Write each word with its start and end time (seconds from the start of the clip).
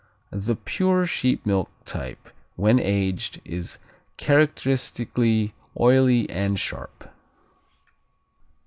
The 0.33 0.55
pure 0.55 1.05
sheep 1.05 1.45
milk 1.45 1.69
type 1.85 2.29
when 2.55 2.79
aged 2.79 3.39
is 3.45 3.77
characteristically 4.17 5.53
oily 5.79 6.27
and 6.27 6.59
sharp. 6.59 7.07